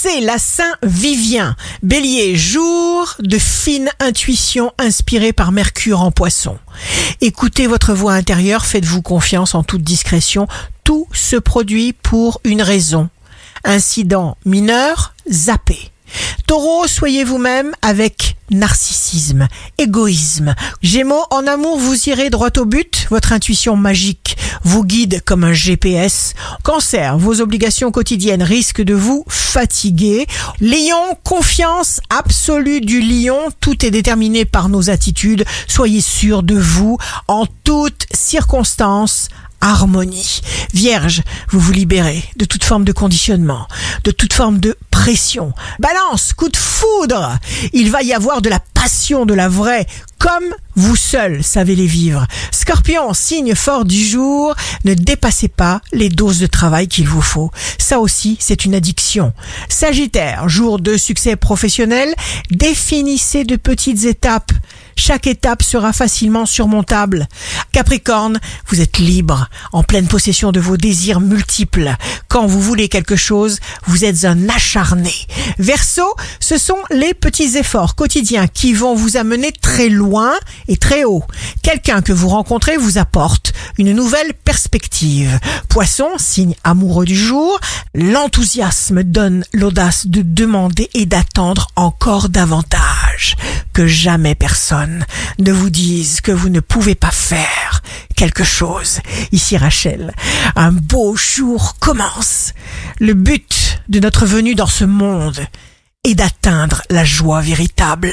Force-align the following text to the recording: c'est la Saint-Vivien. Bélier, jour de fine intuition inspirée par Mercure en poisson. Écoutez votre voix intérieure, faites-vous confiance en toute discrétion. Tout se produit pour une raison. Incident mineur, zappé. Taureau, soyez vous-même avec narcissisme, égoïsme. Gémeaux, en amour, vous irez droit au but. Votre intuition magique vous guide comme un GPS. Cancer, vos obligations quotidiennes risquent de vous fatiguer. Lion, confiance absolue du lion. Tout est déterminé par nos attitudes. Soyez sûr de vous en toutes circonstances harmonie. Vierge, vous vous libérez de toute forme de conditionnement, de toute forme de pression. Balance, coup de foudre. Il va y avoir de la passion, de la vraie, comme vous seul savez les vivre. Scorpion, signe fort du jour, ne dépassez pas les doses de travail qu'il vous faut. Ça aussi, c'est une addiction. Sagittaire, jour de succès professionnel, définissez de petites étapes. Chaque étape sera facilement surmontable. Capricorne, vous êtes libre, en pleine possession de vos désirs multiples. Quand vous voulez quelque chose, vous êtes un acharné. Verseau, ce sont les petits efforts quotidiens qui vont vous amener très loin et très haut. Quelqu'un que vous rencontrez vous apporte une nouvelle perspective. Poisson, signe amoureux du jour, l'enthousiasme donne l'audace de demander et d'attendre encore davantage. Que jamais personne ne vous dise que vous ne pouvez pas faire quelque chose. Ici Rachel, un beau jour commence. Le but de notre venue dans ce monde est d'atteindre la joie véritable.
c'est 0.00 0.20
la 0.20 0.38
Saint-Vivien. 0.38 1.56
Bélier, 1.82 2.36
jour 2.36 3.16
de 3.18 3.36
fine 3.36 3.90
intuition 3.98 4.72
inspirée 4.78 5.32
par 5.32 5.50
Mercure 5.50 6.02
en 6.02 6.12
poisson. 6.12 6.56
Écoutez 7.20 7.66
votre 7.66 7.94
voix 7.94 8.12
intérieure, 8.12 8.64
faites-vous 8.64 9.02
confiance 9.02 9.56
en 9.56 9.64
toute 9.64 9.82
discrétion. 9.82 10.46
Tout 10.84 11.08
se 11.12 11.34
produit 11.34 11.94
pour 11.94 12.40
une 12.44 12.62
raison. 12.62 13.08
Incident 13.64 14.36
mineur, 14.44 15.14
zappé. 15.28 15.90
Taureau, 16.48 16.86
soyez 16.86 17.24
vous-même 17.24 17.74
avec 17.82 18.38
narcissisme, 18.50 19.48
égoïsme. 19.76 20.54
Gémeaux, 20.80 21.26
en 21.30 21.46
amour, 21.46 21.78
vous 21.78 22.08
irez 22.08 22.30
droit 22.30 22.48
au 22.56 22.64
but. 22.64 23.06
Votre 23.10 23.34
intuition 23.34 23.76
magique 23.76 24.38
vous 24.64 24.82
guide 24.82 25.22
comme 25.26 25.44
un 25.44 25.52
GPS. 25.52 26.32
Cancer, 26.62 27.18
vos 27.18 27.42
obligations 27.42 27.90
quotidiennes 27.90 28.42
risquent 28.42 28.80
de 28.80 28.94
vous 28.94 29.26
fatiguer. 29.28 30.26
Lion, 30.62 31.18
confiance 31.22 32.00
absolue 32.08 32.80
du 32.80 33.02
lion. 33.02 33.50
Tout 33.60 33.84
est 33.84 33.90
déterminé 33.90 34.46
par 34.46 34.70
nos 34.70 34.88
attitudes. 34.88 35.44
Soyez 35.66 36.00
sûr 36.00 36.42
de 36.42 36.56
vous 36.56 36.96
en 37.28 37.44
toutes 37.62 38.06
circonstances 38.14 39.28
harmonie. 39.60 40.40
Vierge, 40.72 41.22
vous 41.50 41.60
vous 41.60 41.72
libérez 41.72 42.24
de 42.36 42.44
toute 42.44 42.64
forme 42.64 42.84
de 42.84 42.92
conditionnement, 42.92 43.66
de 44.04 44.10
toute 44.10 44.32
forme 44.32 44.58
de 44.58 44.76
pression. 44.90 45.52
Balance, 45.78 46.32
coup 46.32 46.48
de 46.48 46.56
foudre. 46.56 47.38
Il 47.72 47.90
va 47.90 48.02
y 48.02 48.12
avoir 48.12 48.42
de 48.42 48.48
la 48.48 48.60
passion, 48.60 49.26
de 49.26 49.34
la 49.34 49.48
vraie, 49.48 49.86
comme 50.18 50.54
vous 50.74 50.96
seul 50.96 51.42
savez 51.42 51.74
les 51.74 51.86
vivre. 51.86 52.26
Scorpion, 52.52 53.14
signe 53.14 53.54
fort 53.54 53.84
du 53.84 54.04
jour, 54.04 54.54
ne 54.84 54.94
dépassez 54.94 55.48
pas 55.48 55.80
les 55.92 56.08
doses 56.08 56.40
de 56.40 56.46
travail 56.46 56.88
qu'il 56.88 57.08
vous 57.08 57.22
faut. 57.22 57.50
Ça 57.78 57.98
aussi, 57.98 58.36
c'est 58.40 58.64
une 58.64 58.74
addiction. 58.74 59.32
Sagittaire, 59.68 60.48
jour 60.48 60.78
de 60.78 60.96
succès 60.96 61.36
professionnel, 61.36 62.14
définissez 62.50 63.44
de 63.44 63.56
petites 63.56 64.04
étapes. 64.04 64.52
Chaque 64.98 65.28
étape 65.28 65.62
sera 65.62 65.92
facilement 65.92 66.44
surmontable. 66.44 67.28
Capricorne, 67.70 68.40
vous 68.66 68.80
êtes 68.80 68.98
libre, 68.98 69.48
en 69.72 69.84
pleine 69.84 70.08
possession 70.08 70.50
de 70.50 70.58
vos 70.58 70.76
désirs 70.76 71.20
multiples. 71.20 71.94
Quand 72.26 72.46
vous 72.46 72.60
voulez 72.60 72.88
quelque 72.88 73.14
chose, 73.14 73.60
vous 73.86 74.04
êtes 74.04 74.24
un 74.24 74.48
acharné. 74.48 75.14
Verseau, 75.58 76.14
ce 76.40 76.58
sont 76.58 76.78
les 76.90 77.14
petits 77.14 77.56
efforts 77.56 77.94
quotidiens 77.94 78.48
qui 78.48 78.74
vont 78.74 78.96
vous 78.96 79.16
amener 79.16 79.52
très 79.52 79.88
loin 79.88 80.34
et 80.66 80.76
très 80.76 81.04
haut. 81.04 81.22
Quelqu'un 81.62 82.02
que 82.02 82.12
vous 82.12 82.28
rencontrez 82.28 82.76
vous 82.76 82.98
apporte 82.98 83.52
une 83.78 83.92
nouvelle 83.92 84.34
perspective. 84.34 85.38
Poisson, 85.68 86.08
signe 86.18 86.54
amoureux 86.64 87.04
du 87.04 87.16
jour, 87.16 87.60
l'enthousiasme 87.94 89.04
donne 89.04 89.44
l'audace 89.52 90.08
de 90.08 90.22
demander 90.22 90.90
et 90.94 91.06
d'attendre 91.06 91.68
encore 91.76 92.28
davantage. 92.28 93.36
Que 93.78 93.86
jamais 93.86 94.34
personne 94.34 95.06
ne 95.38 95.52
vous 95.52 95.70
dise 95.70 96.20
que 96.20 96.32
vous 96.32 96.48
ne 96.48 96.58
pouvez 96.58 96.96
pas 96.96 97.12
faire 97.12 97.80
quelque 98.16 98.42
chose. 98.42 98.98
Ici 99.30 99.56
Rachel, 99.56 100.12
un 100.56 100.72
beau 100.72 101.14
jour 101.14 101.76
commence. 101.78 102.54
Le 102.98 103.14
but 103.14 103.80
de 103.88 104.00
notre 104.00 104.26
venue 104.26 104.56
dans 104.56 104.66
ce 104.66 104.84
monde 104.84 105.46
est 106.02 106.16
d'atteindre 106.16 106.82
la 106.90 107.04
joie 107.04 107.40
véritable. 107.40 108.12